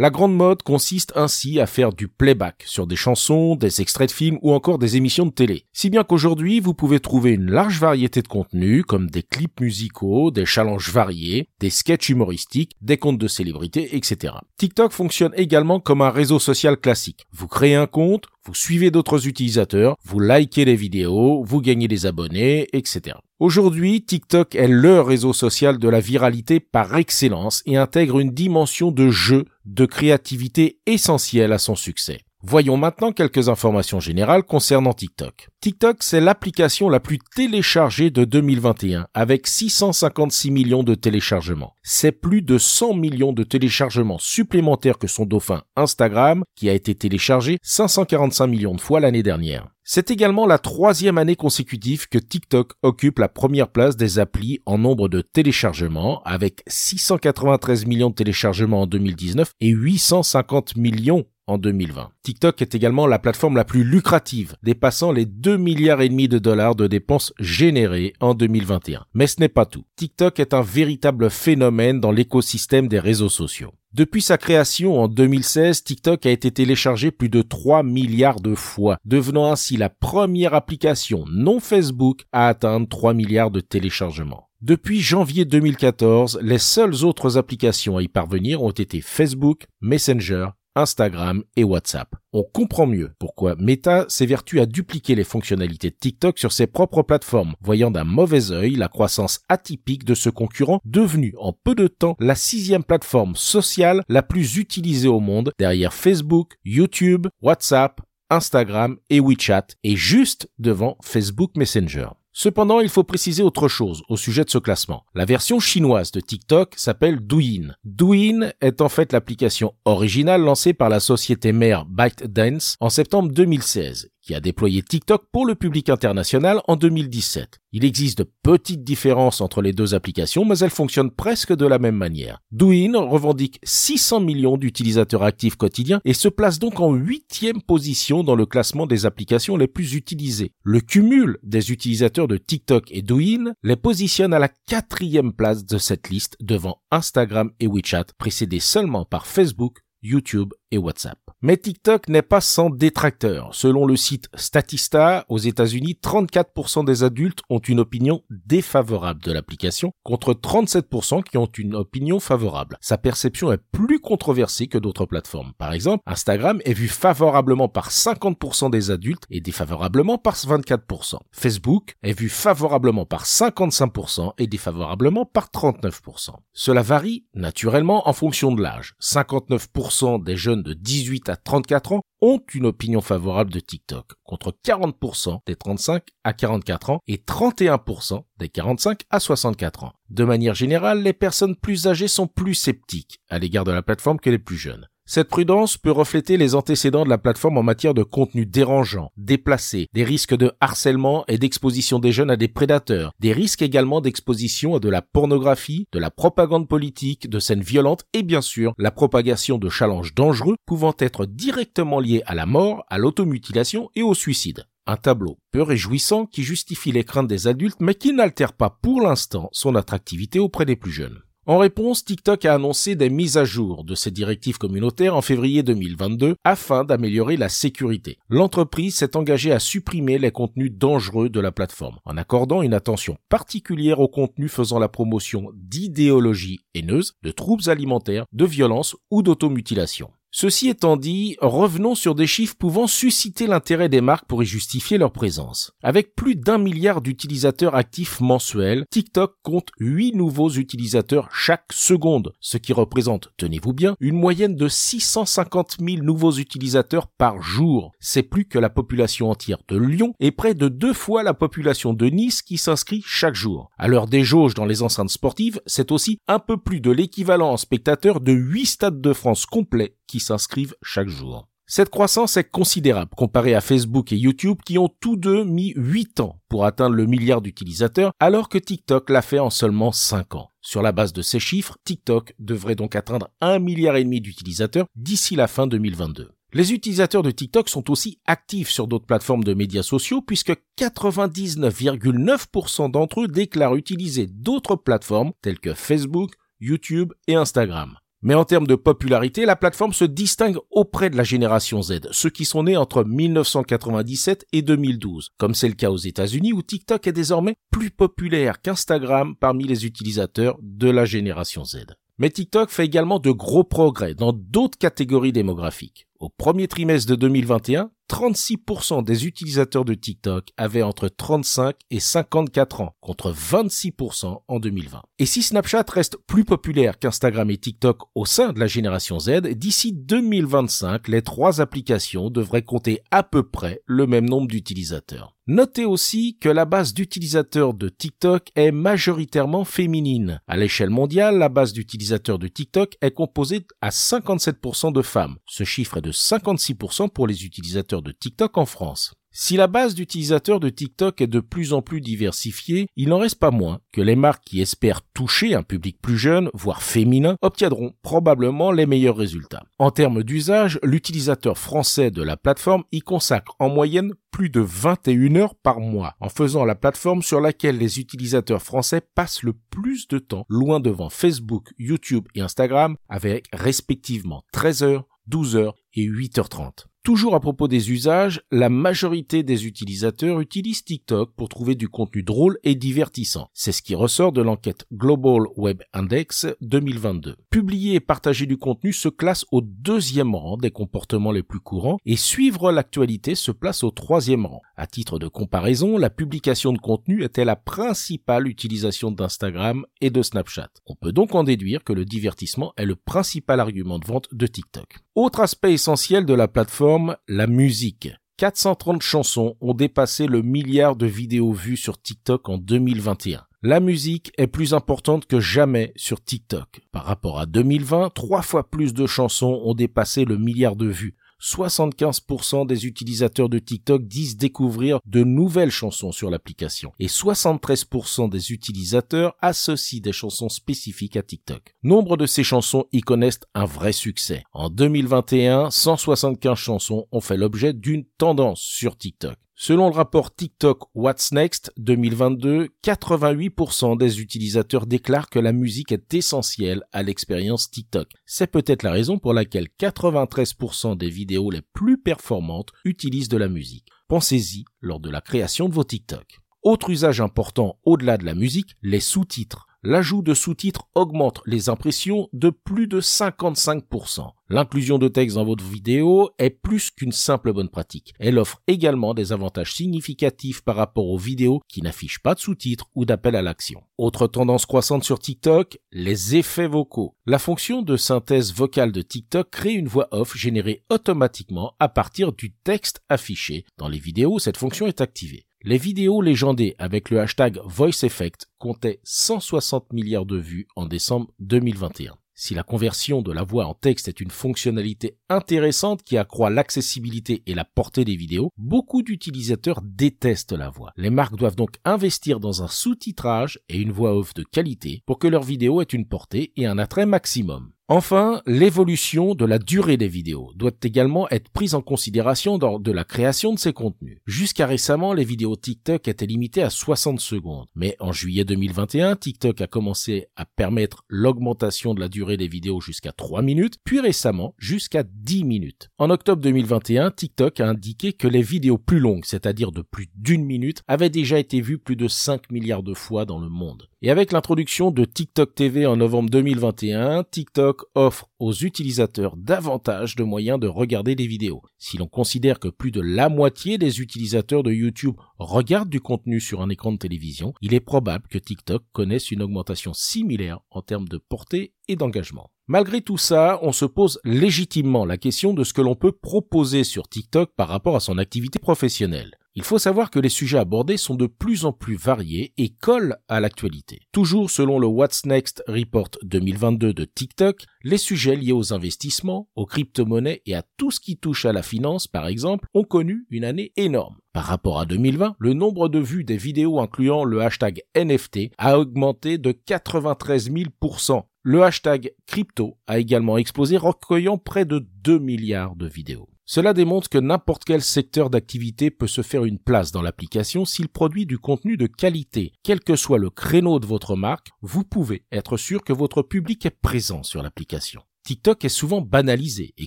La 0.00 0.08
grande 0.08 0.34
mode 0.34 0.62
consiste 0.62 1.12
ainsi 1.14 1.60
à 1.60 1.66
faire 1.66 1.92
du 1.92 2.08
playback 2.08 2.62
sur 2.64 2.86
des 2.86 2.96
chansons, 2.96 3.54
des 3.54 3.82
extraits 3.82 4.08
de 4.08 4.14
films 4.14 4.38
ou 4.40 4.54
encore 4.54 4.78
des 4.78 4.96
émissions 4.96 5.26
de 5.26 5.30
télé. 5.30 5.66
Si 5.74 5.90
bien 5.90 6.04
qu'aujourd'hui, 6.04 6.58
vous 6.58 6.72
pouvez 6.72 7.00
trouver 7.00 7.32
une 7.32 7.50
large 7.50 7.78
variété 7.78 8.22
de 8.22 8.28
contenus 8.28 8.82
comme 8.88 9.10
des 9.10 9.22
clips 9.22 9.60
musicaux, 9.60 10.30
des 10.30 10.46
challenges 10.46 10.90
variés, 10.90 11.48
des 11.60 11.68
sketchs 11.68 12.08
humoristiques, 12.08 12.76
des 12.80 12.96
comptes 12.96 13.18
de 13.18 13.28
célébrités, 13.28 13.94
etc. 13.94 14.36
TikTok 14.56 14.92
fonctionne 14.92 15.34
également 15.36 15.80
comme 15.80 16.00
un 16.00 16.08
réseau 16.08 16.38
social 16.38 16.78
classique. 16.78 17.26
Vous 17.30 17.46
créez 17.46 17.74
un 17.74 17.86
compte, 17.86 18.24
vous 18.46 18.54
suivez 18.54 18.90
d'autres 18.90 19.28
utilisateurs, 19.28 19.98
vous 20.02 20.18
likez 20.18 20.64
les 20.64 20.76
vidéos, 20.76 21.44
vous 21.44 21.60
gagnez 21.60 21.88
des 21.88 22.06
abonnés, 22.06 22.68
etc. 22.72 23.16
Aujourd'hui, 23.40 24.02
TikTok 24.02 24.54
est 24.54 24.68
le 24.68 25.00
réseau 25.00 25.32
social 25.32 25.78
de 25.78 25.88
la 25.88 25.98
viralité 25.98 26.60
par 26.60 26.94
excellence 26.96 27.62
et 27.64 27.78
intègre 27.78 28.20
une 28.20 28.32
dimension 28.34 28.90
de 28.90 29.08
jeu, 29.08 29.46
de 29.64 29.86
créativité 29.86 30.78
essentielle 30.84 31.54
à 31.54 31.58
son 31.58 31.74
succès. 31.74 32.20
Voyons 32.42 32.78
maintenant 32.78 33.12
quelques 33.12 33.50
informations 33.50 34.00
générales 34.00 34.44
concernant 34.44 34.94
TikTok. 34.94 35.50
TikTok, 35.60 35.98
c'est 36.00 36.22
l'application 36.22 36.88
la 36.88 36.98
plus 36.98 37.18
téléchargée 37.36 38.08
de 38.08 38.24
2021 38.24 39.06
avec 39.12 39.46
656 39.46 40.50
millions 40.50 40.82
de 40.82 40.94
téléchargements. 40.94 41.74
C'est 41.82 42.12
plus 42.12 42.40
de 42.40 42.56
100 42.56 42.94
millions 42.94 43.34
de 43.34 43.42
téléchargements 43.42 44.18
supplémentaires 44.18 44.96
que 44.96 45.06
son 45.06 45.26
dauphin 45.26 45.64
Instagram 45.76 46.42
qui 46.56 46.70
a 46.70 46.72
été 46.72 46.94
téléchargé 46.94 47.58
545 47.62 48.46
millions 48.46 48.74
de 48.74 48.80
fois 48.80 49.00
l'année 49.00 49.22
dernière. 49.22 49.68
C'est 49.84 50.10
également 50.10 50.46
la 50.46 50.58
troisième 50.58 51.18
année 51.18 51.36
consécutive 51.36 52.08
que 52.08 52.18
TikTok 52.18 52.72
occupe 52.82 53.18
la 53.18 53.28
première 53.28 53.68
place 53.68 53.96
des 53.96 54.18
applis 54.18 54.60
en 54.64 54.78
nombre 54.78 55.08
de 55.08 55.20
téléchargements 55.20 56.22
avec 56.22 56.62
693 56.68 57.84
millions 57.84 58.10
de 58.10 58.14
téléchargements 58.14 58.82
en 58.82 58.86
2019 58.86 59.50
et 59.60 59.68
850 59.68 60.76
millions 60.76 61.26
en 61.50 61.58
2020. 61.58 62.10
TikTok 62.22 62.62
est 62.62 62.74
également 62.74 63.06
la 63.06 63.18
plateforme 63.18 63.56
la 63.56 63.64
plus 63.64 63.84
lucrative, 63.84 64.54
dépassant 64.62 65.12
les 65.12 65.26
2 65.26 65.56
milliards 65.56 66.00
et 66.00 66.08
demi 66.08 66.28
de 66.28 66.38
dollars 66.38 66.76
de 66.76 66.86
dépenses 66.86 67.32
générées 67.38 68.12
en 68.20 68.34
2021. 68.34 69.04
Mais 69.14 69.26
ce 69.26 69.40
n'est 69.40 69.48
pas 69.48 69.66
tout. 69.66 69.84
TikTok 69.96 70.40
est 70.40 70.54
un 70.54 70.62
véritable 70.62 71.30
phénomène 71.30 72.00
dans 72.00 72.12
l'écosystème 72.12 72.88
des 72.88 73.00
réseaux 73.00 73.28
sociaux. 73.28 73.72
Depuis 73.92 74.22
sa 74.22 74.38
création 74.38 75.00
en 75.00 75.08
2016, 75.08 75.82
TikTok 75.82 76.24
a 76.24 76.30
été 76.30 76.52
téléchargé 76.52 77.10
plus 77.10 77.28
de 77.28 77.42
3 77.42 77.82
milliards 77.82 78.40
de 78.40 78.54
fois, 78.54 78.98
devenant 79.04 79.50
ainsi 79.50 79.76
la 79.76 79.88
première 79.88 80.54
application 80.54 81.24
non 81.28 81.58
Facebook 81.58 82.20
à 82.30 82.46
atteindre 82.46 82.88
3 82.88 83.14
milliards 83.14 83.50
de 83.50 83.58
téléchargements. 83.58 84.46
Depuis 84.62 85.00
janvier 85.00 85.44
2014, 85.44 86.38
les 86.42 86.58
seules 86.58 87.04
autres 87.04 87.36
applications 87.36 87.96
à 87.96 88.02
y 88.02 88.08
parvenir 88.08 88.62
ont 88.62 88.70
été 88.70 89.00
Facebook, 89.00 89.66
Messenger 89.80 90.48
Instagram 90.80 91.42
et 91.56 91.64
WhatsApp. 91.64 92.14
On 92.32 92.42
comprend 92.42 92.86
mieux 92.86 93.12
pourquoi 93.18 93.56
Meta 93.56 94.06
s'évertue 94.08 94.60
à 94.60 94.66
dupliquer 94.66 95.14
les 95.14 95.24
fonctionnalités 95.24 95.90
de 95.90 95.96
TikTok 95.98 96.38
sur 96.38 96.52
ses 96.52 96.66
propres 96.66 97.02
plateformes, 97.02 97.54
voyant 97.60 97.90
d'un 97.90 98.04
mauvais 98.04 98.50
œil 98.50 98.74
la 98.76 98.88
croissance 98.88 99.40
atypique 99.48 100.04
de 100.04 100.14
ce 100.14 100.30
concurrent 100.30 100.80
devenu 100.84 101.34
en 101.38 101.52
peu 101.52 101.74
de 101.74 101.86
temps 101.86 102.16
la 102.20 102.34
sixième 102.34 102.84
plateforme 102.84 103.36
sociale 103.36 104.02
la 104.08 104.22
plus 104.22 104.56
utilisée 104.56 105.08
au 105.08 105.20
monde 105.20 105.52
derrière 105.58 105.92
Facebook, 105.92 106.56
YouTube, 106.64 107.26
WhatsApp, 107.42 108.00
Instagram 108.30 108.96
et 109.10 109.20
WeChat 109.20 109.66
et 109.82 109.96
juste 109.96 110.48
devant 110.58 110.96
Facebook 111.02 111.56
Messenger. 111.56 112.08
Cependant, 112.32 112.80
il 112.80 112.88
faut 112.88 113.02
préciser 113.02 113.42
autre 113.42 113.66
chose 113.66 114.02
au 114.08 114.16
sujet 114.16 114.44
de 114.44 114.50
ce 114.50 114.58
classement. 114.58 115.04
La 115.14 115.24
version 115.24 115.58
chinoise 115.58 116.12
de 116.12 116.20
TikTok 116.20 116.74
s'appelle 116.76 117.18
Douyin. 117.20 117.74
Douyin 117.84 118.52
est 118.60 118.80
en 118.80 118.88
fait 118.88 119.12
l'application 119.12 119.74
originale 119.84 120.42
lancée 120.42 120.72
par 120.72 120.88
la 120.88 121.00
société 121.00 121.52
mère 121.52 121.86
ByteDance 121.86 122.76
en 122.78 122.88
septembre 122.88 123.32
2016 123.32 124.10
qui 124.30 124.36
a 124.36 124.40
déployé 124.40 124.80
TikTok 124.80 125.24
pour 125.32 125.44
le 125.44 125.56
public 125.56 125.88
international 125.88 126.60
en 126.68 126.76
2017. 126.76 127.58
Il 127.72 127.84
existe 127.84 128.18
de 128.18 128.30
petites 128.44 128.84
différences 128.84 129.40
entre 129.40 129.60
les 129.60 129.72
deux 129.72 129.92
applications, 129.92 130.44
mais 130.44 130.58
elles 130.58 130.70
fonctionnent 130.70 131.10
presque 131.10 131.52
de 131.52 131.66
la 131.66 131.80
même 131.80 131.96
manière. 131.96 132.38
Douyin 132.52 132.96
revendique 132.96 133.58
600 133.64 134.20
millions 134.20 134.56
d'utilisateurs 134.56 135.24
actifs 135.24 135.56
quotidiens 135.56 136.00
et 136.04 136.14
se 136.14 136.28
place 136.28 136.60
donc 136.60 136.78
en 136.78 136.92
huitième 136.92 137.60
position 137.60 138.22
dans 138.22 138.36
le 138.36 138.46
classement 138.46 138.86
des 138.86 139.04
applications 139.04 139.56
les 139.56 139.66
plus 139.66 139.94
utilisées. 139.94 140.52
Le 140.62 140.80
cumul 140.80 141.38
des 141.42 141.72
utilisateurs 141.72 142.28
de 142.28 142.36
TikTok 142.36 142.84
et 142.92 143.02
Douyin 143.02 143.54
les 143.64 143.74
positionne 143.74 144.32
à 144.32 144.38
la 144.38 144.50
quatrième 144.68 145.32
place 145.32 145.64
de 145.64 145.78
cette 145.78 146.08
liste 146.08 146.36
devant 146.38 146.82
Instagram 146.92 147.50
et 147.58 147.66
WeChat, 147.66 148.04
précédés 148.16 148.60
seulement 148.60 149.04
par 149.04 149.26
Facebook, 149.26 149.80
YouTube 150.02 150.52
et 150.70 150.78
WhatsApp. 150.78 151.18
Mais 151.42 151.56
TikTok 151.56 152.08
n'est 152.08 152.22
pas 152.22 152.40
sans 152.40 152.70
détracteurs. 152.70 153.54
Selon 153.54 153.86
le 153.86 153.96
site 153.96 154.28
Statista, 154.34 155.24
aux 155.28 155.38
États-Unis, 155.38 155.98
34% 156.02 156.84
des 156.84 157.02
adultes 157.02 157.40
ont 157.48 157.58
une 157.58 157.80
opinion 157.80 158.22
défavorable 158.30 159.22
de 159.22 159.32
l'application, 159.32 159.92
contre 160.02 160.34
37% 160.34 161.22
qui 161.22 161.38
ont 161.38 161.46
une 161.46 161.74
opinion 161.74 162.20
favorable. 162.20 162.76
Sa 162.80 162.98
perception 162.98 163.52
est 163.52 163.60
plus 163.72 164.00
controversée 164.00 164.66
que 164.66 164.78
d'autres 164.78 165.06
plateformes. 165.06 165.52
Par 165.56 165.72
exemple, 165.72 166.02
Instagram 166.06 166.60
est 166.64 166.74
vu 166.74 166.88
favorablement 166.88 167.68
par 167.68 167.90
50% 167.90 168.70
des 168.70 168.90
adultes 168.90 169.24
et 169.30 169.40
défavorablement 169.40 170.18
par 170.18 170.34
24%. 170.34 171.18
Facebook 171.32 171.96
est 172.02 172.18
vu 172.18 172.28
favorablement 172.28 173.06
par 173.06 173.24
55% 173.24 174.32
et 174.38 174.46
défavorablement 174.46 175.24
par 175.24 175.48
39%. 175.48 176.30
Cela 176.52 176.82
varie 176.82 177.24
naturellement 177.34 178.08
en 178.08 178.12
fonction 178.12 178.52
de 178.52 178.62
l'âge. 178.62 178.94
59% 179.00 179.89
des 180.18 180.36
jeunes 180.36 180.62
de 180.62 180.72
18 180.72 181.28
à 181.28 181.36
34 181.36 181.92
ans 181.92 182.02
ont 182.20 182.40
une 182.54 182.66
opinion 182.66 183.00
favorable 183.00 183.50
de 183.50 183.60
TikTok, 183.60 184.12
contre 184.24 184.54
40% 184.64 185.38
des 185.46 185.56
35 185.56 186.02
à 186.24 186.32
44 186.32 186.90
ans 186.90 187.00
et 187.06 187.16
31% 187.16 188.22
des 188.38 188.48
45 188.48 189.02
à 189.10 189.20
64 189.20 189.84
ans. 189.84 189.92
De 190.08 190.24
manière 190.24 190.54
générale, 190.54 191.02
les 191.02 191.12
personnes 191.12 191.56
plus 191.56 191.86
âgées 191.86 192.08
sont 192.08 192.26
plus 192.26 192.54
sceptiques 192.54 193.20
à 193.28 193.38
l'égard 193.38 193.64
de 193.64 193.72
la 193.72 193.82
plateforme 193.82 194.20
que 194.20 194.30
les 194.30 194.38
plus 194.38 194.56
jeunes. 194.56 194.86
Cette 195.12 195.28
prudence 195.28 195.76
peut 195.76 195.90
refléter 195.90 196.36
les 196.36 196.54
antécédents 196.54 197.02
de 197.02 197.10
la 197.10 197.18
plateforme 197.18 197.58
en 197.58 197.64
matière 197.64 197.94
de 197.94 198.04
contenu 198.04 198.46
dérangeant, 198.46 199.10
déplacé, 199.16 199.88
des 199.92 200.04
risques 200.04 200.36
de 200.36 200.52
harcèlement 200.60 201.24
et 201.26 201.36
d'exposition 201.36 201.98
des 201.98 202.12
jeunes 202.12 202.30
à 202.30 202.36
des 202.36 202.46
prédateurs, 202.46 203.10
des 203.18 203.32
risques 203.32 203.62
également 203.62 204.00
d'exposition 204.00 204.76
à 204.76 204.78
de 204.78 204.88
la 204.88 205.02
pornographie, 205.02 205.88
de 205.90 205.98
la 205.98 206.12
propagande 206.12 206.68
politique, 206.68 207.28
de 207.28 207.40
scènes 207.40 207.60
violentes 207.60 208.04
et 208.12 208.22
bien 208.22 208.40
sûr 208.40 208.72
la 208.78 208.92
propagation 208.92 209.58
de 209.58 209.68
challenges 209.68 210.14
dangereux 210.14 210.54
pouvant 210.64 210.94
être 211.00 211.26
directement 211.26 211.98
liés 211.98 212.22
à 212.26 212.36
la 212.36 212.46
mort, 212.46 212.84
à 212.88 212.96
l'automutilation 212.96 213.90
et 213.96 214.02
au 214.02 214.14
suicide. 214.14 214.66
Un 214.86 214.96
tableau 214.96 215.38
peu 215.50 215.62
réjouissant 215.62 216.24
qui 216.24 216.44
justifie 216.44 216.92
les 216.92 217.02
craintes 217.02 217.26
des 217.26 217.48
adultes 217.48 217.80
mais 217.80 217.96
qui 217.96 218.12
n'altère 218.12 218.52
pas 218.52 218.78
pour 218.80 219.00
l'instant 219.00 219.48
son 219.50 219.74
attractivité 219.74 220.38
auprès 220.38 220.66
des 220.66 220.76
plus 220.76 220.92
jeunes. 220.92 221.20
En 221.46 221.56
réponse, 221.56 222.04
TikTok 222.04 222.44
a 222.44 222.54
annoncé 222.54 222.96
des 222.96 223.08
mises 223.08 223.38
à 223.38 223.46
jour 223.46 223.82
de 223.84 223.94
ses 223.94 224.10
directives 224.10 224.58
communautaires 224.58 225.16
en 225.16 225.22
février 225.22 225.62
2022 225.62 226.36
afin 226.44 226.84
d'améliorer 226.84 227.38
la 227.38 227.48
sécurité. 227.48 228.18
L'entreprise 228.28 228.96
s'est 228.96 229.16
engagée 229.16 229.50
à 229.50 229.58
supprimer 229.58 230.18
les 230.18 230.32
contenus 230.32 230.70
dangereux 230.70 231.30
de 231.30 231.40
la 231.40 231.50
plateforme 231.50 231.98
en 232.04 232.18
accordant 232.18 232.60
une 232.60 232.74
attention 232.74 233.16
particulière 233.30 234.00
aux 234.00 234.08
contenus 234.08 234.52
faisant 234.52 234.78
la 234.78 234.88
promotion 234.88 235.50
d'idéologies 235.54 236.60
haineuses, 236.74 237.14
de 237.22 237.30
troubles 237.30 237.70
alimentaires, 237.70 238.26
de 238.32 238.44
violences 238.44 238.94
ou 239.10 239.22
d'automutilation. 239.22 240.10
Ceci 240.32 240.68
étant 240.68 240.96
dit, 240.96 241.36
revenons 241.40 241.96
sur 241.96 242.14
des 242.14 242.28
chiffres 242.28 242.54
pouvant 242.56 242.86
susciter 242.86 243.48
l'intérêt 243.48 243.88
des 243.88 244.00
marques 244.00 244.26
pour 244.26 244.44
y 244.44 244.46
justifier 244.46 244.96
leur 244.96 245.10
présence. 245.10 245.72
Avec 245.82 246.14
plus 246.14 246.36
d'un 246.36 246.56
milliard 246.56 247.00
d'utilisateurs 247.00 247.74
actifs 247.74 248.20
mensuels, 248.20 248.84
TikTok 248.92 249.34
compte 249.42 249.70
8 249.80 250.14
nouveaux 250.14 250.50
utilisateurs 250.50 251.28
chaque 251.34 251.72
seconde, 251.72 252.32
ce 252.38 252.58
qui 252.58 252.72
représente, 252.72 253.32
tenez-vous 253.38 253.72
bien, 253.72 253.96
une 253.98 254.14
moyenne 254.14 254.54
de 254.54 254.68
650 254.68 255.78
000 255.80 256.04
nouveaux 256.04 256.32
utilisateurs 256.32 257.08
par 257.08 257.42
jour. 257.42 257.90
C'est 257.98 258.22
plus 258.22 258.44
que 258.44 258.60
la 258.60 258.70
population 258.70 259.30
entière 259.30 259.58
de 259.66 259.76
Lyon 259.76 260.14
et 260.20 260.30
près 260.30 260.54
de 260.54 260.68
deux 260.68 260.94
fois 260.94 261.24
la 261.24 261.34
population 261.34 261.92
de 261.92 262.06
Nice 262.06 262.42
qui 262.42 262.56
s'inscrit 262.56 263.02
chaque 263.04 263.34
jour. 263.34 263.70
À 263.78 263.88
l'heure 263.88 264.06
des 264.06 264.22
jauges 264.22 264.54
dans 264.54 264.64
les 264.64 264.82
enceintes 264.82 265.10
sportives, 265.10 265.60
c'est 265.66 265.90
aussi 265.90 266.18
un 266.28 266.38
peu 266.38 266.56
plus 266.56 266.80
de 266.80 266.92
l'équivalent 266.92 267.50
en 267.50 267.56
spectateurs 267.56 268.20
de 268.20 268.32
8 268.32 268.66
stades 268.66 269.00
de 269.00 269.12
France 269.12 269.44
complets 269.44 269.96
qui 270.10 270.20
s'inscrivent 270.20 270.74
chaque 270.82 271.08
jour. 271.08 271.50
Cette 271.72 271.88
croissance 271.88 272.36
est 272.36 272.50
considérable 272.50 273.12
comparée 273.16 273.54
à 273.54 273.60
Facebook 273.60 274.12
et 274.12 274.16
YouTube 274.16 274.58
qui 274.66 274.76
ont 274.76 274.88
tous 275.00 275.14
deux 275.14 275.44
mis 275.44 275.72
8 275.76 276.18
ans 276.18 276.40
pour 276.48 276.64
atteindre 276.64 276.96
le 276.96 277.06
milliard 277.06 277.40
d'utilisateurs 277.40 278.10
alors 278.18 278.48
que 278.48 278.58
TikTok 278.58 279.08
l'a 279.08 279.22
fait 279.22 279.38
en 279.38 279.50
seulement 279.50 279.92
5 279.92 280.34
ans. 280.34 280.50
Sur 280.60 280.82
la 280.82 280.90
base 280.90 281.12
de 281.12 281.22
ces 281.22 281.38
chiffres, 281.38 281.78
TikTok 281.84 282.34
devrait 282.40 282.74
donc 282.74 282.96
atteindre 282.96 283.28
un 283.40 283.60
milliard 283.60 283.94
et 283.94 284.02
demi 284.02 284.20
d'utilisateurs 284.20 284.86
d'ici 284.96 285.36
la 285.36 285.46
fin 285.46 285.68
2022. 285.68 286.32
Les 286.52 286.72
utilisateurs 286.72 287.22
de 287.22 287.30
TikTok 287.30 287.68
sont 287.68 287.88
aussi 287.88 288.18
actifs 288.26 288.70
sur 288.70 288.88
d'autres 288.88 289.06
plateformes 289.06 289.44
de 289.44 289.54
médias 289.54 289.84
sociaux 289.84 290.22
puisque 290.22 290.56
99,9% 290.76 292.90
d'entre 292.90 293.20
eux 293.20 293.28
déclarent 293.28 293.76
utiliser 293.76 294.26
d'autres 294.26 294.74
plateformes 294.74 295.30
telles 295.40 295.60
que 295.60 295.74
Facebook, 295.74 296.32
YouTube 296.58 297.12
et 297.28 297.36
Instagram. 297.36 297.99
Mais 298.22 298.34
en 298.34 298.44
termes 298.44 298.66
de 298.66 298.74
popularité, 298.74 299.46
la 299.46 299.56
plateforme 299.56 299.94
se 299.94 300.04
distingue 300.04 300.58
auprès 300.70 301.08
de 301.08 301.16
la 301.16 301.24
génération 301.24 301.80
Z, 301.80 302.08
ceux 302.10 302.28
qui 302.28 302.44
sont 302.44 302.64
nés 302.64 302.76
entre 302.76 303.02
1997 303.02 304.44
et 304.52 304.60
2012, 304.60 305.30
comme 305.38 305.54
c'est 305.54 305.68
le 305.68 305.74
cas 305.74 305.90
aux 305.90 305.96
États-Unis 305.96 306.52
où 306.52 306.62
TikTok 306.62 307.06
est 307.06 307.12
désormais 307.12 307.56
plus 307.70 307.90
populaire 307.90 308.60
qu'Instagram 308.60 309.34
parmi 309.36 309.64
les 309.64 309.86
utilisateurs 309.86 310.58
de 310.60 310.90
la 310.90 311.06
génération 311.06 311.64
Z. 311.64 311.86
Mais 312.18 312.28
TikTok 312.28 312.68
fait 312.68 312.84
également 312.84 313.20
de 313.20 313.30
gros 313.30 313.64
progrès 313.64 314.14
dans 314.14 314.34
d'autres 314.34 314.76
catégories 314.76 315.32
démographiques. 315.32 316.06
Au 316.18 316.28
premier 316.28 316.68
trimestre 316.68 317.08
de 317.10 317.16
2021, 317.16 317.90
36% 318.10 319.04
des 319.04 319.24
utilisateurs 319.24 319.84
de 319.84 319.94
TikTok 319.94 320.48
avaient 320.56 320.82
entre 320.82 321.06
35 321.06 321.76
et 321.92 322.00
54 322.00 322.80
ans, 322.80 322.96
contre 323.00 323.32
26% 323.32 324.42
en 324.48 324.58
2020. 324.58 325.02
Et 325.20 325.26
si 325.26 325.42
Snapchat 325.42 325.84
reste 325.88 326.16
plus 326.26 326.44
populaire 326.44 326.98
qu'Instagram 326.98 327.48
et 327.50 327.56
TikTok 327.56 328.02
au 328.16 328.24
sein 328.24 328.52
de 328.52 328.58
la 328.58 328.66
génération 328.66 329.20
Z, 329.20 329.42
d'ici 329.54 329.92
2025, 329.92 331.06
les 331.06 331.22
trois 331.22 331.60
applications 331.60 332.30
devraient 332.30 332.62
compter 332.62 333.00
à 333.12 333.22
peu 333.22 333.44
près 333.44 333.80
le 333.86 334.08
même 334.08 334.28
nombre 334.28 334.48
d'utilisateurs. 334.48 335.36
Notez 335.52 335.84
aussi 335.84 336.38
que 336.40 336.48
la 336.48 336.64
base 336.64 336.94
d'utilisateurs 336.94 337.74
de 337.74 337.88
TikTok 337.88 338.52
est 338.54 338.70
majoritairement 338.70 339.64
féminine. 339.64 340.40
À 340.46 340.56
l'échelle 340.56 340.90
mondiale, 340.90 341.38
la 341.38 341.48
base 341.48 341.72
d'utilisateurs 341.72 342.38
de 342.38 342.46
TikTok 342.46 342.96
est 343.00 343.10
composée 343.10 343.66
à 343.80 343.88
57% 343.88 344.92
de 344.92 345.02
femmes. 345.02 345.38
Ce 345.46 345.64
chiffre 345.64 345.96
est 345.96 346.02
de 346.02 346.12
56% 346.12 347.08
pour 347.08 347.26
les 347.26 347.44
utilisateurs 347.44 348.00
de 348.00 348.12
TikTok 348.12 348.58
en 348.58 348.64
France. 348.64 349.12
Si 349.32 349.56
la 349.56 349.68
base 349.68 349.94
d'utilisateurs 349.94 350.58
de 350.58 350.68
TikTok 350.68 351.20
est 351.20 351.28
de 351.28 351.38
plus 351.38 351.72
en 351.72 351.82
plus 351.82 352.00
diversifiée, 352.00 352.88
il 352.96 353.10
n'en 353.10 353.18
reste 353.18 353.38
pas 353.38 353.52
moins 353.52 353.78
que 353.92 354.00
les 354.00 354.16
marques 354.16 354.42
qui 354.44 354.60
espèrent 354.60 355.02
toucher 355.14 355.54
un 355.54 355.62
public 355.62 355.98
plus 356.02 356.18
jeune, 356.18 356.50
voire 356.52 356.82
féminin, 356.82 357.36
obtiendront 357.40 357.94
probablement 358.02 358.72
les 358.72 358.86
meilleurs 358.86 359.16
résultats. 359.16 359.62
En 359.78 359.92
termes 359.92 360.24
d'usage, 360.24 360.80
l'utilisateur 360.82 361.58
français 361.58 362.10
de 362.10 362.24
la 362.24 362.36
plateforme 362.36 362.82
y 362.90 363.02
consacre 363.02 363.54
en 363.60 363.68
moyenne 363.68 364.14
plus 364.32 364.50
de 364.50 364.60
21 364.60 365.36
heures 365.36 365.54
par 365.54 365.78
mois, 365.78 366.16
en 366.18 366.28
faisant 366.28 366.64
la 366.64 366.74
plateforme 366.74 367.22
sur 367.22 367.40
laquelle 367.40 367.78
les 367.78 368.00
utilisateurs 368.00 368.62
français 368.62 369.00
passent 369.14 369.44
le 369.44 369.52
plus 369.52 370.08
de 370.08 370.18
temps, 370.18 370.44
loin 370.48 370.80
devant 370.80 371.08
Facebook, 371.08 371.72
YouTube 371.78 372.26
et 372.34 372.40
Instagram, 372.40 372.96
avec 373.08 373.46
respectivement 373.52 374.42
13 374.52 374.82
heures, 374.82 375.04
12 375.28 375.54
heures 375.54 375.76
et 375.94 376.04
8h30. 376.08 376.89
Toujours 377.02 377.34
à 377.34 377.40
propos 377.40 377.66
des 377.66 377.90
usages, 377.90 378.42
la 378.50 378.68
majorité 378.68 379.42
des 379.42 379.66
utilisateurs 379.66 380.38
utilisent 380.38 380.84
TikTok 380.84 381.34
pour 381.34 381.48
trouver 381.48 381.74
du 381.74 381.88
contenu 381.88 382.22
drôle 382.22 382.58
et 382.62 382.74
divertissant. 382.74 383.48
C'est 383.54 383.72
ce 383.72 383.80
qui 383.80 383.94
ressort 383.94 384.32
de 384.32 384.42
l'enquête 384.42 384.84
Global 384.92 385.44
Web 385.56 385.82
Index 385.94 386.46
2022. 386.60 387.36
Publier 387.48 387.94
et 387.94 388.00
partager 388.00 388.44
du 388.44 388.58
contenu 388.58 388.92
se 388.92 389.08
classe 389.08 389.46
au 389.50 389.62
deuxième 389.62 390.34
rang 390.34 390.58
des 390.58 390.70
comportements 390.70 391.32
les 391.32 391.42
plus 391.42 391.60
courants 391.60 391.96
et 392.04 392.16
suivre 392.16 392.70
l'actualité 392.70 393.34
se 393.34 393.50
place 393.50 393.82
au 393.82 393.90
troisième 393.90 394.44
rang. 394.44 394.60
À 394.76 394.86
titre 394.86 395.18
de 395.18 395.26
comparaison, 395.26 395.96
la 395.96 396.10
publication 396.10 396.74
de 396.74 396.78
contenu 396.78 397.24
était 397.24 397.46
la 397.46 397.56
principale 397.56 398.46
utilisation 398.46 399.10
d'Instagram 399.10 399.86
et 400.02 400.10
de 400.10 400.20
Snapchat. 400.20 400.68
On 400.86 400.96
peut 400.96 401.12
donc 401.12 401.34
en 401.34 401.44
déduire 401.44 401.82
que 401.82 401.94
le 401.94 402.04
divertissement 402.04 402.74
est 402.76 402.84
le 402.84 402.96
principal 402.96 403.58
argument 403.58 403.98
de 403.98 404.06
vente 404.06 404.28
de 404.32 404.46
TikTok. 404.46 404.98
Autre 405.22 405.40
aspect 405.40 405.74
essentiel 405.74 406.24
de 406.24 406.32
la 406.32 406.48
plateforme, 406.48 407.14
la 407.28 407.46
musique. 407.46 408.08
430 408.38 409.02
chansons 409.02 409.54
ont 409.60 409.74
dépassé 409.74 410.26
le 410.26 410.40
milliard 410.40 410.96
de 410.96 411.04
vidéos 411.04 411.52
vues 411.52 411.76
sur 411.76 412.00
TikTok 412.00 412.48
en 412.48 412.56
2021. 412.56 413.42
La 413.62 413.80
musique 413.80 414.32
est 414.38 414.46
plus 414.46 414.72
importante 414.72 415.26
que 415.26 415.38
jamais 415.38 415.92
sur 415.94 416.24
TikTok. 416.24 416.80
Par 416.90 417.04
rapport 417.04 417.38
à 417.38 417.44
2020, 417.44 418.14
trois 418.14 418.40
fois 418.40 418.70
plus 418.70 418.94
de 418.94 419.06
chansons 419.06 419.60
ont 419.62 419.74
dépassé 419.74 420.24
le 420.24 420.38
milliard 420.38 420.74
de 420.74 420.86
vues. 420.86 421.16
75% 421.40 422.66
des 422.66 422.86
utilisateurs 422.86 423.48
de 423.48 423.58
TikTok 423.58 424.06
disent 424.06 424.36
découvrir 424.36 425.00
de 425.06 425.24
nouvelles 425.24 425.70
chansons 425.70 426.12
sur 426.12 426.30
l'application 426.30 426.92
et 426.98 427.06
73% 427.06 428.28
des 428.28 428.52
utilisateurs 428.52 429.34
associent 429.40 430.00
des 430.02 430.12
chansons 430.12 430.48
spécifiques 430.48 431.16
à 431.16 431.22
TikTok. 431.22 431.74
Nombre 431.82 432.16
de 432.16 432.26
ces 432.26 432.44
chansons 432.44 432.84
y 432.92 433.00
connaissent 433.00 433.40
un 433.54 433.64
vrai 433.64 433.92
succès. 433.92 434.44
En 434.52 434.70
2021, 434.70 435.70
175 435.70 436.56
chansons 436.56 437.06
ont 437.12 437.20
fait 437.20 437.36
l'objet 437.36 437.72
d'une 437.72 438.04
tendance 438.18 438.60
sur 438.60 438.96
TikTok. 438.96 439.36
Selon 439.62 439.90
le 439.90 439.94
rapport 439.94 440.34
TikTok 440.34 440.84
What's 440.94 441.32
Next 441.32 441.70
2022, 441.76 442.68
88% 442.82 443.98
des 443.98 444.22
utilisateurs 444.22 444.86
déclarent 444.86 445.28
que 445.28 445.38
la 445.38 445.52
musique 445.52 445.92
est 445.92 446.14
essentielle 446.14 446.82
à 446.92 447.02
l'expérience 447.02 447.70
TikTok. 447.70 448.08
C'est 448.24 448.46
peut-être 448.46 448.82
la 448.82 448.90
raison 448.90 449.18
pour 449.18 449.34
laquelle 449.34 449.68
93% 449.78 450.96
des 450.96 451.10
vidéos 451.10 451.50
les 451.50 451.60
plus 451.74 451.98
performantes 451.98 452.70
utilisent 452.86 453.28
de 453.28 453.36
la 453.36 453.48
musique. 453.48 453.84
Pensez-y 454.08 454.64
lors 454.80 454.98
de 454.98 455.10
la 455.10 455.20
création 455.20 455.68
de 455.68 455.74
vos 455.74 455.84
TikTok. 455.84 456.40
Autre 456.62 456.88
usage 456.88 457.20
important 457.20 457.78
au-delà 457.84 458.16
de 458.16 458.24
la 458.24 458.34
musique, 458.34 458.76
les 458.80 459.00
sous-titres 459.00 459.66
l'ajout 459.82 460.22
de 460.22 460.34
sous-titres 460.34 460.88
augmente 460.94 461.40
les 461.46 461.68
impressions 461.68 462.28
de 462.32 462.50
plus 462.50 462.86
de 462.86 463.00
55%. 463.00 464.30
L'inclusion 464.48 464.98
de 464.98 465.08
texte 465.08 465.36
dans 465.36 465.44
votre 465.44 465.64
vidéo 465.64 466.30
est 466.38 466.50
plus 466.50 466.90
qu'une 466.90 467.12
simple 467.12 467.52
bonne 467.52 467.68
pratique. 467.68 468.14
Elle 468.18 468.38
offre 468.38 468.60
également 468.66 469.14
des 469.14 469.32
avantages 469.32 469.74
significatifs 469.74 470.62
par 470.62 470.76
rapport 470.76 471.06
aux 471.06 471.18
vidéos 471.18 471.60
qui 471.68 471.82
n'affichent 471.82 472.18
pas 472.18 472.34
de 472.34 472.40
sous-titres 472.40 472.90
ou 472.94 473.04
d'appel 473.04 473.36
à 473.36 473.42
l'action. 473.42 473.82
Autre 473.96 474.26
tendance 474.26 474.66
croissante 474.66 475.04
sur 475.04 475.20
TikTok, 475.20 475.78
les 475.92 476.36
effets 476.36 476.66
vocaux. 476.66 477.14
La 477.26 477.38
fonction 477.38 477.82
de 477.82 477.96
synthèse 477.96 478.52
vocale 478.52 478.92
de 478.92 479.02
TikTok 479.02 479.50
crée 479.50 479.74
une 479.74 479.88
voix 479.88 480.08
off 480.10 480.36
générée 480.36 480.84
automatiquement 480.90 481.74
à 481.78 481.88
partir 481.88 482.32
du 482.32 482.52
texte 482.52 483.02
affiché. 483.08 483.64
Dans 483.78 483.88
les 483.88 483.98
vidéos, 483.98 484.38
cette 484.38 484.56
fonction 484.56 484.86
est 484.86 485.00
activée. 485.00 485.46
Les 485.62 485.76
vidéos 485.76 486.22
légendées 486.22 486.74
avec 486.78 487.10
le 487.10 487.20
hashtag 487.20 487.60
VoiceEffect 487.66 488.46
comptaient 488.58 488.98
160 489.04 489.92
milliards 489.92 490.24
de 490.24 490.38
vues 490.38 490.66
en 490.74 490.86
décembre 490.86 491.30
2021. 491.40 492.14
Si 492.34 492.54
la 492.54 492.62
conversion 492.62 493.20
de 493.20 493.30
la 493.30 493.42
voix 493.42 493.66
en 493.66 493.74
texte 493.74 494.08
est 494.08 494.22
une 494.22 494.30
fonctionnalité 494.30 495.18
intéressante 495.28 496.02
qui 496.02 496.16
accroît 496.16 496.48
l'accessibilité 496.48 497.42
et 497.44 497.52
la 497.52 497.66
portée 497.66 498.06
des 498.06 498.16
vidéos, 498.16 498.48
beaucoup 498.56 499.02
d'utilisateurs 499.02 499.82
détestent 499.82 500.52
la 500.52 500.70
voix. 500.70 500.94
Les 500.96 501.10
marques 501.10 501.36
doivent 501.36 501.56
donc 501.56 501.76
investir 501.84 502.40
dans 502.40 502.62
un 502.62 502.68
sous-titrage 502.68 503.60
et 503.68 503.76
une 503.76 503.92
voix 503.92 504.16
off 504.16 504.32
de 504.32 504.44
qualité 504.44 505.02
pour 505.04 505.18
que 505.18 505.28
leur 505.28 505.42
vidéo 505.42 505.82
ait 505.82 505.84
une 505.84 506.08
portée 506.08 506.54
et 506.56 506.64
un 506.64 506.78
attrait 506.78 507.04
maximum. 507.04 507.72
Enfin, 507.92 508.40
l'évolution 508.46 509.34
de 509.34 509.44
la 509.44 509.58
durée 509.58 509.96
des 509.96 510.06
vidéos 510.06 510.52
doit 510.54 510.70
également 510.84 511.28
être 511.30 511.48
prise 511.48 511.74
en 511.74 511.82
considération 511.82 512.56
lors 512.56 512.78
de 512.78 512.92
la 512.92 513.02
création 513.02 513.52
de 513.52 513.58
ces 513.58 513.72
contenus. 513.72 514.18
Jusqu'à 514.26 514.68
récemment, 514.68 515.12
les 515.12 515.24
vidéos 515.24 515.56
TikTok 515.56 516.06
étaient 516.06 516.24
limitées 516.24 516.62
à 516.62 516.70
60 516.70 517.18
secondes. 517.18 517.66
Mais 517.74 517.96
en 517.98 518.12
juillet 518.12 518.44
2021, 518.44 519.16
TikTok 519.16 519.60
a 519.60 519.66
commencé 519.66 520.28
à 520.36 520.44
permettre 520.44 521.02
l'augmentation 521.08 521.92
de 521.92 521.98
la 521.98 522.06
durée 522.06 522.36
des 522.36 522.46
vidéos 522.46 522.80
jusqu'à 522.80 523.10
3 523.10 523.42
minutes, 523.42 523.78
puis 523.82 523.98
récemment 523.98 524.54
jusqu'à 524.56 525.02
10 525.02 525.42
minutes. 525.42 525.88
En 525.98 526.10
octobre 526.10 526.42
2021, 526.42 527.10
TikTok 527.10 527.58
a 527.58 527.68
indiqué 527.68 528.12
que 528.12 528.28
les 528.28 528.42
vidéos 528.42 528.78
plus 528.78 529.00
longues, 529.00 529.24
c'est-à-dire 529.24 529.72
de 529.72 529.82
plus 529.82 530.08
d'une 530.14 530.44
minute, 530.44 530.82
avaient 530.86 531.10
déjà 531.10 531.40
été 531.40 531.60
vues 531.60 531.78
plus 531.78 531.96
de 531.96 532.06
5 532.06 532.52
milliards 532.52 532.84
de 532.84 532.94
fois 532.94 533.24
dans 533.24 533.40
le 533.40 533.48
monde. 533.48 533.89
Et 534.02 534.10
avec 534.10 534.32
l'introduction 534.32 534.90
de 534.90 535.04
TikTok 535.04 535.54
TV 535.54 535.84
en 535.84 535.94
novembre 535.94 536.30
2021, 536.30 537.22
TikTok 537.22 537.84
offre 537.94 538.30
aux 538.38 538.54
utilisateurs 538.54 539.36
davantage 539.36 540.16
de 540.16 540.24
moyens 540.24 540.58
de 540.58 540.68
regarder 540.68 541.14
des 541.14 541.26
vidéos. 541.26 541.60
Si 541.76 541.98
l'on 541.98 542.06
considère 542.06 542.60
que 542.60 542.68
plus 542.68 542.92
de 542.92 543.02
la 543.02 543.28
moitié 543.28 543.76
des 543.76 544.00
utilisateurs 544.00 544.62
de 544.62 544.72
YouTube 544.72 545.16
regardent 545.38 545.90
du 545.90 546.00
contenu 546.00 546.40
sur 546.40 546.62
un 546.62 546.70
écran 546.70 546.92
de 546.92 546.96
télévision, 546.96 547.52
il 547.60 547.74
est 547.74 547.80
probable 547.80 548.26
que 548.30 548.38
TikTok 548.38 548.84
connaisse 548.92 549.30
une 549.30 549.42
augmentation 549.42 549.92
similaire 549.92 550.60
en 550.70 550.80
termes 550.80 551.08
de 551.08 551.18
portée 551.18 551.74
et 551.86 551.96
d'engagement. 551.96 552.50
Malgré 552.68 553.02
tout 553.02 553.18
ça, 553.18 553.58
on 553.60 553.72
se 553.72 553.84
pose 553.84 554.18
légitimement 554.24 555.04
la 555.04 555.18
question 555.18 555.52
de 555.52 555.62
ce 555.62 555.74
que 555.74 555.82
l'on 555.82 555.94
peut 555.94 556.12
proposer 556.12 556.84
sur 556.84 557.06
TikTok 557.06 557.50
par 557.54 557.68
rapport 557.68 557.96
à 557.96 558.00
son 558.00 558.16
activité 558.16 558.58
professionnelle. 558.58 559.36
Il 559.60 559.64
faut 559.64 559.78
savoir 559.78 560.10
que 560.10 560.18
les 560.18 560.30
sujets 560.30 560.56
abordés 560.56 560.96
sont 560.96 561.16
de 561.16 561.26
plus 561.26 561.66
en 561.66 561.74
plus 561.74 561.94
variés 561.94 562.54
et 562.56 562.70
collent 562.70 563.18
à 563.28 563.40
l'actualité. 563.40 564.00
Toujours 564.10 564.48
selon 564.48 564.78
le 564.78 564.86
What's 564.86 565.26
Next 565.26 565.62
Report 565.68 566.08
2022 566.22 566.94
de 566.94 567.04
TikTok, 567.04 567.66
les 567.84 567.98
sujets 567.98 568.36
liés 568.36 568.52
aux 568.52 568.72
investissements, 568.72 569.50
aux 569.56 569.66
crypto-monnaies 569.66 570.40
et 570.46 570.54
à 570.54 570.62
tout 570.78 570.90
ce 570.90 570.98
qui 570.98 571.18
touche 571.18 571.44
à 571.44 571.52
la 571.52 571.62
finance, 571.62 572.06
par 572.06 572.26
exemple, 572.26 572.68
ont 572.72 572.84
connu 572.84 573.26
une 573.28 573.44
année 573.44 573.74
énorme. 573.76 574.16
Par 574.32 574.44
rapport 574.44 574.80
à 574.80 574.86
2020, 574.86 575.36
le 575.38 575.52
nombre 575.52 575.90
de 575.90 575.98
vues 575.98 576.24
des 576.24 576.38
vidéos 576.38 576.80
incluant 576.80 577.24
le 577.24 577.42
hashtag 577.42 577.82
NFT 577.94 578.52
a 578.56 578.78
augmenté 578.78 579.36
de 579.36 579.52
93 579.52 580.50
000%. 580.50 581.22
Le 581.42 581.62
hashtag 581.62 582.14
crypto 582.26 582.78
a 582.86 582.98
également 582.98 583.36
explosé, 583.36 583.76
recueillant 583.76 584.38
près 584.38 584.64
de 584.64 584.88
2 585.04 585.18
milliards 585.18 585.76
de 585.76 585.86
vidéos. 585.86 586.30
Cela 586.52 586.74
démontre 586.74 587.08
que 587.08 587.16
n'importe 587.16 587.62
quel 587.64 587.80
secteur 587.80 588.28
d'activité 588.28 588.90
peut 588.90 589.06
se 589.06 589.22
faire 589.22 589.44
une 589.44 589.60
place 589.60 589.92
dans 589.92 590.02
l'application 590.02 590.64
s'il 590.64 590.88
produit 590.88 591.24
du 591.24 591.38
contenu 591.38 591.76
de 591.76 591.86
qualité. 591.86 592.54
Quel 592.64 592.80
que 592.80 592.96
soit 592.96 593.18
le 593.18 593.30
créneau 593.30 593.78
de 593.78 593.86
votre 593.86 594.16
marque, 594.16 594.48
vous 594.60 594.82
pouvez 594.82 595.22
être 595.30 595.56
sûr 595.56 595.84
que 595.84 595.92
votre 595.92 596.22
public 596.22 596.66
est 596.66 596.76
présent 596.76 597.22
sur 597.22 597.40
l'application. 597.40 598.02
TikTok 598.24 598.64
est 598.64 598.68
souvent 598.68 599.00
banalisé 599.00 599.74
et 599.78 599.86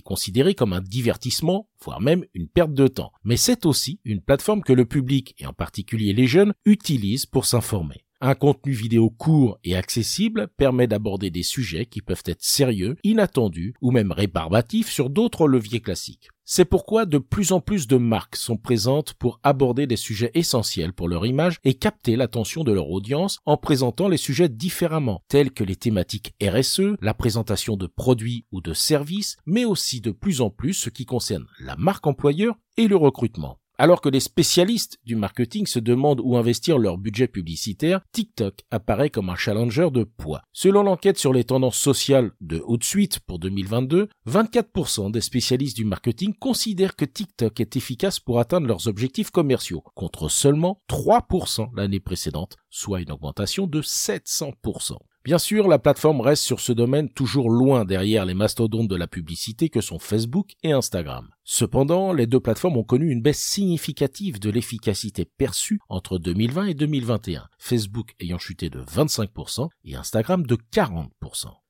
considéré 0.00 0.54
comme 0.54 0.72
un 0.72 0.80
divertissement, 0.80 1.68
voire 1.82 2.00
même 2.00 2.24
une 2.32 2.48
perte 2.48 2.72
de 2.72 2.88
temps. 2.88 3.12
Mais 3.24 3.36
c'est 3.36 3.66
aussi 3.66 4.00
une 4.06 4.22
plateforme 4.22 4.62
que 4.62 4.72
le 4.72 4.86
public, 4.86 5.34
et 5.36 5.44
en 5.44 5.52
particulier 5.52 6.14
les 6.14 6.26
jeunes, 6.26 6.54
utilisent 6.64 7.26
pour 7.26 7.44
s'informer. 7.44 8.03
Un 8.26 8.34
contenu 8.34 8.72
vidéo 8.72 9.10
court 9.10 9.58
et 9.64 9.76
accessible 9.76 10.48
permet 10.56 10.86
d'aborder 10.86 11.28
des 11.28 11.42
sujets 11.42 11.84
qui 11.84 12.00
peuvent 12.00 12.22
être 12.24 12.42
sérieux, 12.42 12.96
inattendus 13.04 13.74
ou 13.82 13.90
même 13.90 14.12
rébarbatifs 14.12 14.90
sur 14.90 15.10
d'autres 15.10 15.46
leviers 15.46 15.82
classiques. 15.82 16.30
C'est 16.46 16.64
pourquoi 16.64 17.04
de 17.04 17.18
plus 17.18 17.52
en 17.52 17.60
plus 17.60 17.86
de 17.86 17.98
marques 17.98 18.36
sont 18.36 18.56
présentes 18.56 19.12
pour 19.12 19.40
aborder 19.42 19.86
des 19.86 19.98
sujets 19.98 20.30
essentiels 20.32 20.94
pour 20.94 21.06
leur 21.06 21.26
image 21.26 21.58
et 21.64 21.74
capter 21.74 22.16
l'attention 22.16 22.64
de 22.64 22.72
leur 22.72 22.88
audience 22.88 23.40
en 23.44 23.58
présentant 23.58 24.08
les 24.08 24.16
sujets 24.16 24.48
différemment, 24.48 25.20
tels 25.28 25.50
que 25.50 25.62
les 25.62 25.76
thématiques 25.76 26.32
RSE, 26.42 26.96
la 27.02 27.12
présentation 27.12 27.76
de 27.76 27.86
produits 27.86 28.46
ou 28.52 28.62
de 28.62 28.72
services, 28.72 29.36
mais 29.44 29.66
aussi 29.66 30.00
de 30.00 30.12
plus 30.12 30.40
en 30.40 30.48
plus 30.48 30.72
ce 30.72 30.88
qui 30.88 31.04
concerne 31.04 31.44
la 31.60 31.76
marque 31.76 32.06
employeur 32.06 32.54
et 32.78 32.88
le 32.88 32.96
recrutement. 32.96 33.58
Alors 33.76 34.00
que 34.00 34.08
les 34.08 34.20
spécialistes 34.20 35.00
du 35.04 35.16
marketing 35.16 35.66
se 35.66 35.80
demandent 35.80 36.20
où 36.22 36.36
investir 36.36 36.78
leur 36.78 36.96
budget 36.96 37.26
publicitaire, 37.26 38.02
TikTok 38.12 38.60
apparaît 38.70 39.10
comme 39.10 39.30
un 39.30 39.34
challenger 39.34 39.88
de 39.90 40.04
poids. 40.04 40.42
Selon 40.52 40.84
l'enquête 40.84 41.18
sur 41.18 41.32
les 41.32 41.42
tendances 41.42 41.76
sociales 41.76 42.30
de 42.40 42.62
Haute 42.64 42.84
Suite 42.84 43.18
pour 43.26 43.40
2022, 43.40 44.08
24% 44.28 45.10
des 45.10 45.20
spécialistes 45.20 45.76
du 45.76 45.84
marketing 45.84 46.34
considèrent 46.34 46.94
que 46.94 47.04
TikTok 47.04 47.58
est 47.58 47.74
efficace 47.74 48.20
pour 48.20 48.38
atteindre 48.38 48.68
leurs 48.68 48.86
objectifs 48.86 49.32
commerciaux, 49.32 49.82
contre 49.96 50.28
seulement 50.28 50.80
3% 50.88 51.70
l'année 51.74 51.98
précédente, 51.98 52.56
soit 52.70 53.00
une 53.00 53.10
augmentation 53.10 53.66
de 53.66 53.82
700%. 53.82 54.98
Bien 55.24 55.38
sûr, 55.38 55.68
la 55.68 55.78
plateforme 55.78 56.20
reste 56.20 56.42
sur 56.42 56.60
ce 56.60 56.70
domaine 56.70 57.08
toujours 57.08 57.48
loin 57.48 57.86
derrière 57.86 58.26
les 58.26 58.34
mastodontes 58.34 58.88
de 58.88 58.94
la 58.94 59.06
publicité 59.06 59.70
que 59.70 59.80
sont 59.80 59.98
Facebook 59.98 60.50
et 60.62 60.72
Instagram. 60.72 61.30
Cependant, 61.44 62.12
les 62.12 62.26
deux 62.26 62.40
plateformes 62.40 62.76
ont 62.76 62.84
connu 62.84 63.10
une 63.10 63.22
baisse 63.22 63.40
significative 63.40 64.38
de 64.38 64.50
l'efficacité 64.50 65.24
perçue 65.24 65.80
entre 65.88 66.18
2020 66.18 66.66
et 66.66 66.74
2021, 66.74 67.46
Facebook 67.56 68.14
ayant 68.20 68.38
chuté 68.38 68.68
de 68.68 68.82
25% 68.82 69.70
et 69.84 69.96
Instagram 69.96 70.44
de 70.44 70.56
40%. 70.56 71.08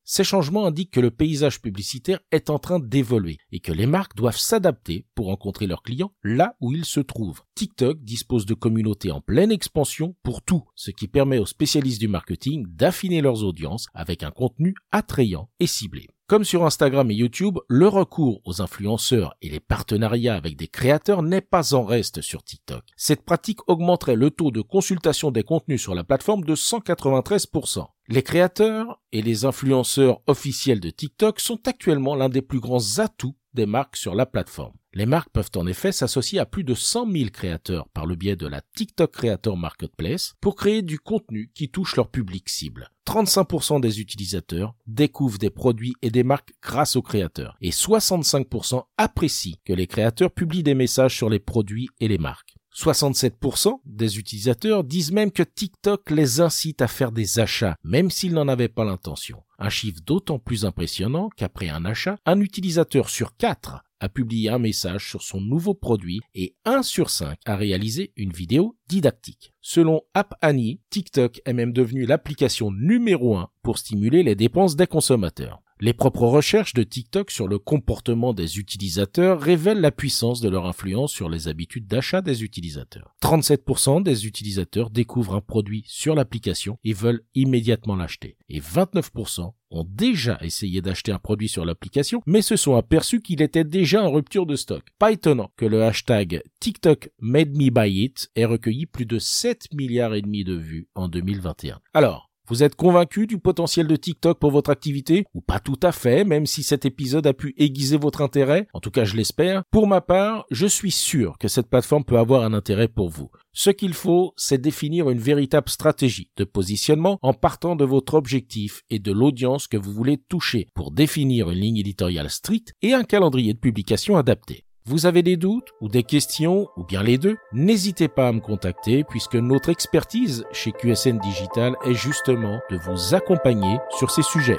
Ces 0.04 0.22
changements 0.24 0.66
indiquent 0.66 0.90
que 0.90 1.00
le 1.00 1.10
paysage 1.10 1.62
publicitaire 1.62 2.20
est 2.30 2.50
en 2.50 2.58
train 2.58 2.78
d'évoluer 2.78 3.38
et 3.50 3.60
que 3.60 3.72
les 3.72 3.86
marques 3.86 4.14
doivent 4.16 4.36
s'adapter 4.36 5.06
pour 5.14 5.26
rencontrer 5.26 5.66
leurs 5.66 5.82
clients 5.82 6.12
là 6.22 6.56
où 6.60 6.72
ils 6.72 6.84
se 6.84 7.00
trouvent. 7.00 7.42
TikTok 7.54 8.02
dispose 8.02 8.44
de 8.44 8.54
communautés 8.54 9.10
en 9.10 9.22
pleine 9.22 9.50
expansion 9.50 10.14
pour 10.22 10.42
tout, 10.42 10.64
ce 10.74 10.90
qui 10.90 11.08
permet 11.08 11.38
aux 11.38 11.46
spécialistes 11.46 12.00
du 12.00 12.08
marketing 12.08 12.66
d'affiner 12.68 13.22
leurs 13.22 13.44
audiences 13.44 13.86
avec 13.94 14.22
un 14.22 14.30
contenu 14.30 14.74
attrayant 14.92 15.48
et 15.58 15.66
ciblé. 15.66 16.08
Comme 16.26 16.44
sur 16.44 16.64
Instagram 16.64 17.10
et 17.10 17.14
YouTube, 17.14 17.58
le 17.68 17.86
recours 17.86 18.40
aux 18.46 18.62
influenceurs 18.62 19.36
et 19.42 19.50
les 19.50 19.60
partenariats 19.60 20.36
avec 20.36 20.56
des 20.56 20.68
créateurs 20.68 21.22
n'est 21.22 21.42
pas 21.42 21.74
en 21.74 21.84
reste 21.84 22.22
sur 22.22 22.42
TikTok. 22.42 22.82
Cette 22.96 23.26
pratique 23.26 23.60
augmenterait 23.68 24.16
le 24.16 24.30
taux 24.30 24.50
de 24.50 24.62
consultation 24.62 25.30
des 25.30 25.42
contenus 25.42 25.82
sur 25.82 25.94
la 25.94 26.02
plateforme 26.02 26.44
de 26.44 26.54
193%. 26.54 27.86
Les 28.08 28.22
créateurs 28.22 29.02
et 29.12 29.20
les 29.20 29.44
influenceurs 29.44 30.22
officiels 30.26 30.80
de 30.80 30.88
TikTok 30.88 31.40
sont 31.40 31.68
actuellement 31.68 32.14
l'un 32.14 32.30
des 32.30 32.40
plus 32.40 32.60
grands 32.60 33.00
atouts 33.00 33.36
des 33.52 33.66
marques 33.66 33.96
sur 33.96 34.14
la 34.14 34.24
plateforme. 34.24 34.72
Les 34.96 35.06
marques 35.06 35.30
peuvent 35.30 35.50
en 35.56 35.66
effet 35.66 35.90
s'associer 35.90 36.38
à 36.38 36.46
plus 36.46 36.62
de 36.62 36.72
100 36.72 37.10
000 37.10 37.30
créateurs 37.30 37.88
par 37.88 38.06
le 38.06 38.14
biais 38.14 38.36
de 38.36 38.46
la 38.46 38.60
TikTok 38.76 39.10
Creator 39.10 39.56
Marketplace 39.56 40.34
pour 40.40 40.54
créer 40.54 40.82
du 40.82 41.00
contenu 41.00 41.50
qui 41.52 41.68
touche 41.68 41.96
leur 41.96 42.08
public 42.08 42.48
cible. 42.48 42.88
35% 43.08 43.80
des 43.80 44.00
utilisateurs 44.00 44.76
découvrent 44.86 45.38
des 45.38 45.50
produits 45.50 45.96
et 46.00 46.12
des 46.12 46.22
marques 46.22 46.54
grâce 46.62 46.94
aux 46.94 47.02
créateurs 47.02 47.56
et 47.60 47.70
65% 47.70 48.84
apprécient 48.96 49.56
que 49.64 49.72
les 49.72 49.88
créateurs 49.88 50.30
publient 50.30 50.62
des 50.62 50.74
messages 50.74 51.16
sur 51.16 51.28
les 51.28 51.40
produits 51.40 51.88
et 51.98 52.06
les 52.06 52.18
marques. 52.18 52.54
67% 52.76 53.80
des 53.84 54.18
utilisateurs 54.18 54.84
disent 54.84 55.12
même 55.12 55.32
que 55.32 55.42
TikTok 55.42 56.10
les 56.10 56.40
incite 56.40 56.82
à 56.82 56.88
faire 56.88 57.10
des 57.12 57.40
achats, 57.40 57.76
même 57.82 58.10
s'ils 58.10 58.32
n'en 58.32 58.48
avaient 58.48 58.68
pas 58.68 58.84
l'intention. 58.84 59.42
Un 59.58 59.70
chiffre 59.70 60.00
d'autant 60.04 60.38
plus 60.38 60.64
impressionnant 60.64 61.30
qu'après 61.36 61.68
un 61.68 61.84
achat, 61.84 62.16
un 62.26 62.40
utilisateur 62.40 63.10
sur 63.10 63.36
4 63.36 63.84
a 64.04 64.08
publié 64.10 64.50
un 64.50 64.58
message 64.58 65.08
sur 65.08 65.22
son 65.22 65.40
nouveau 65.40 65.74
produit 65.74 66.20
et 66.34 66.54
1 66.66 66.82
sur 66.82 67.08
5 67.08 67.38
a 67.46 67.56
réalisé 67.56 68.12
une 68.16 68.32
vidéo 68.32 68.76
didactique. 68.86 69.54
Selon 69.62 70.02
App 70.12 70.34
Annie, 70.42 70.80
TikTok 70.90 71.40
est 71.44 71.52
même 71.54 71.72
devenu 71.72 72.04
l'application 72.04 72.70
numéro 72.70 73.36
1 73.36 73.48
pour 73.62 73.78
stimuler 73.78 74.22
les 74.22 74.34
dépenses 74.34 74.76
des 74.76 74.86
consommateurs. 74.86 75.63
Les 75.84 75.92
propres 75.92 76.26
recherches 76.26 76.72
de 76.72 76.82
TikTok 76.82 77.30
sur 77.30 77.46
le 77.46 77.58
comportement 77.58 78.32
des 78.32 78.58
utilisateurs 78.58 79.38
révèlent 79.38 79.82
la 79.82 79.90
puissance 79.90 80.40
de 80.40 80.48
leur 80.48 80.64
influence 80.64 81.12
sur 81.12 81.28
les 81.28 81.46
habitudes 81.46 81.86
d'achat 81.86 82.22
des 82.22 82.42
utilisateurs. 82.42 83.14
37% 83.20 84.02
des 84.02 84.26
utilisateurs 84.26 84.88
découvrent 84.88 85.34
un 85.34 85.42
produit 85.42 85.84
sur 85.86 86.14
l'application 86.14 86.78
et 86.84 86.94
veulent 86.94 87.22
immédiatement 87.34 87.96
l'acheter. 87.96 88.38
Et 88.48 88.60
29% 88.60 89.52
ont 89.72 89.86
déjà 89.86 90.38
essayé 90.40 90.80
d'acheter 90.80 91.12
un 91.12 91.18
produit 91.18 91.50
sur 91.50 91.66
l'application, 91.66 92.22
mais 92.24 92.40
se 92.40 92.56
sont 92.56 92.76
aperçus 92.76 93.20
qu'il 93.20 93.42
était 93.42 93.64
déjà 93.64 94.02
en 94.02 94.10
rupture 94.10 94.46
de 94.46 94.56
stock. 94.56 94.84
Pas 94.98 95.12
étonnant 95.12 95.50
que 95.58 95.66
le 95.66 95.82
hashtag 95.82 96.42
TikTok 96.60 97.10
made 97.20 97.54
me 97.58 97.68
buy 97.68 98.04
it 98.04 98.30
ait 98.36 98.46
recueilli 98.46 98.86
plus 98.86 99.04
de 99.04 99.18
7 99.18 99.74
milliards 99.74 100.14
et 100.14 100.22
demi 100.22 100.44
de 100.44 100.54
vues 100.54 100.88
en 100.94 101.08
2021. 101.08 101.78
Alors, 101.92 102.30
Vous 102.46 102.62
êtes 102.62 102.74
convaincu 102.74 103.26
du 103.26 103.38
potentiel 103.38 103.86
de 103.86 103.96
TikTok 103.96 104.38
pour 104.38 104.50
votre 104.50 104.68
activité 104.68 105.24
ou 105.32 105.40
pas 105.40 105.60
tout 105.60 105.80
à 105.82 105.92
fait, 105.92 106.24
même 106.24 106.44
si 106.44 106.62
cet 106.62 106.84
épisode 106.84 107.26
a 107.26 107.32
pu 107.32 107.54
aiguiser 107.56 107.96
votre 107.96 108.20
intérêt? 108.20 108.68
En 108.74 108.80
tout 108.80 108.90
cas, 108.90 109.04
je 109.04 109.16
l'espère. 109.16 109.62
Pour 109.70 109.86
ma 109.86 110.02
part, 110.02 110.44
je 110.50 110.66
suis 110.66 110.90
sûr 110.90 111.38
que 111.38 111.48
cette 111.48 111.70
plateforme 111.70 112.04
peut 112.04 112.18
avoir 112.18 112.42
un 112.42 112.52
intérêt 112.52 112.88
pour 112.88 113.08
vous. 113.08 113.30
Ce 113.54 113.70
qu'il 113.70 113.94
faut, 113.94 114.34
c'est 114.36 114.60
définir 114.60 115.08
une 115.08 115.20
véritable 115.20 115.70
stratégie 115.70 116.28
de 116.36 116.44
positionnement 116.44 117.18
en 117.22 117.32
partant 117.32 117.76
de 117.76 117.84
votre 117.86 118.12
objectif 118.12 118.82
et 118.90 118.98
de 118.98 119.12
l'audience 119.12 119.66
que 119.66 119.78
vous 119.78 119.92
voulez 119.92 120.18
toucher 120.18 120.68
pour 120.74 120.90
définir 120.90 121.48
une 121.50 121.60
ligne 121.60 121.78
éditoriale 121.78 122.28
stricte 122.28 122.74
et 122.82 122.92
un 122.92 123.04
calendrier 123.04 123.54
de 123.54 123.58
publication 123.58 124.18
adapté. 124.18 124.63
Vous 124.86 125.06
avez 125.06 125.22
des 125.22 125.38
doutes 125.38 125.70
ou 125.80 125.88
des 125.88 126.02
questions, 126.02 126.68
ou 126.76 126.84
bien 126.84 127.02
les 127.02 127.16
deux, 127.16 127.38
n'hésitez 127.54 128.06
pas 128.06 128.28
à 128.28 128.32
me 128.32 128.40
contacter 128.40 129.02
puisque 129.02 129.34
notre 129.34 129.70
expertise 129.70 130.44
chez 130.52 130.72
QSN 130.72 131.16
Digital 131.20 131.74
est 131.86 131.94
justement 131.94 132.60
de 132.70 132.76
vous 132.76 133.14
accompagner 133.14 133.78
sur 133.96 134.10
ces 134.10 134.20
sujets. 134.20 134.58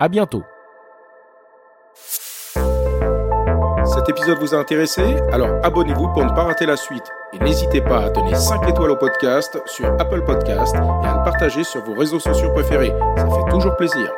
À 0.00 0.08
bientôt. 0.08 0.42
Cet 3.84 4.08
épisode 4.08 4.38
vous 4.38 4.54
a 4.54 4.58
intéressé? 4.58 5.02
Alors 5.32 5.50
abonnez-vous 5.62 6.14
pour 6.14 6.24
ne 6.24 6.30
pas 6.30 6.44
rater 6.44 6.64
la 6.64 6.78
suite. 6.78 7.04
Et 7.34 7.38
n'hésitez 7.38 7.82
pas 7.82 8.06
à 8.06 8.08
donner 8.08 8.34
5 8.36 8.66
étoiles 8.70 8.92
au 8.92 8.96
podcast 8.96 9.60
sur 9.66 9.84
Apple 10.00 10.24
Podcast 10.24 10.74
et 10.76 11.06
à 11.06 11.18
le 11.18 11.24
partager 11.24 11.62
sur 11.62 11.84
vos 11.84 11.92
réseaux 11.92 12.20
sociaux 12.20 12.54
préférés. 12.54 12.94
Ça 13.18 13.28
fait 13.28 13.50
toujours 13.50 13.76
plaisir. 13.76 14.10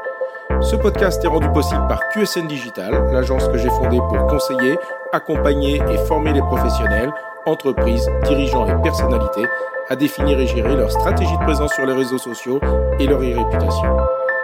Ce 0.61 0.77
podcast 0.77 1.25
est 1.25 1.29
rendu 1.29 1.51
possible 1.51 1.89
par 1.89 2.09
QSN 2.11 2.47
Digital, 2.47 3.11
l'agence 3.13 3.49
que 3.49 3.57
j'ai 3.57 3.71
fondée 3.71 3.99
pour 3.99 4.27
conseiller, 4.27 4.79
accompagner 5.13 5.81
et 5.91 5.99
former 6.07 6.33
les 6.33 6.41
professionnels, 6.41 7.13
entreprises, 7.47 8.09
dirigeants 8.25 8.67
et 8.67 8.83
personnalités 8.83 9.47
à 9.89 9.97
définir 9.97 10.39
et 10.39 10.47
gérer 10.47 10.77
leur 10.77 10.91
stratégie 10.91 11.37
de 11.37 11.45
présence 11.45 11.73
sur 11.75 11.87
les 11.87 11.93
réseaux 11.93 12.19
sociaux 12.19 12.61
et 12.99 13.07
leur 13.07 13.21
e-réputation. 13.21 13.97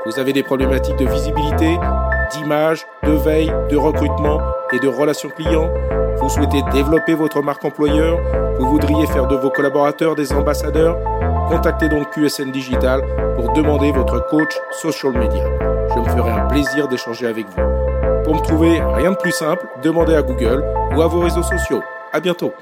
Vous 0.07 0.19
avez 0.19 0.33
des 0.33 0.43
problématiques 0.43 0.97
de 0.97 1.07
visibilité, 1.07 1.79
d'image, 2.33 2.87
de 3.05 3.13
veille, 3.13 3.53
de 3.71 3.77
recrutement 3.77 4.41
et 4.73 4.79
de 4.79 4.89
relations 4.89 5.31
clients 5.31 5.71
Vous 6.19 6.29
souhaitez 6.29 6.63
développer 6.73 7.15
votre 7.15 7.43
marque 7.43 7.65
employeur 7.65 8.19
Vous 8.59 8.69
voudriez 8.69 9.07
faire 9.07 9.27
de 9.27 9.37
vos 9.37 9.51
collaborateurs 9.51 10.15
des 10.15 10.33
ambassadeurs 10.33 10.99
Contactez 11.49 11.89
donc 11.89 12.11
QSN 12.11 12.51
Digital 12.51 13.03
pour 13.37 13.53
demander 13.53 13.93
votre 13.93 14.27
coach 14.27 14.57
social 14.73 15.13
media 15.13 15.45
je 15.97 16.01
me 16.01 16.09
ferai 16.09 16.31
un 16.31 16.47
plaisir 16.47 16.89
d'échanger 16.89 17.27
avec 17.27 17.47
vous. 17.49 17.96
Pour 18.27 18.35
me 18.35 18.41
trouver, 18.41 18.81
rien 18.81 19.13
de 19.13 19.17
plus 19.17 19.31
simple, 19.31 19.69
demandez 19.85 20.17
à 20.17 20.21
Google 20.21 20.65
ou 20.97 21.01
à 21.01 21.07
vos 21.07 21.21
réseaux 21.21 21.45
sociaux. 21.45 21.81
À 22.13 22.19
bientôt. 22.19 22.53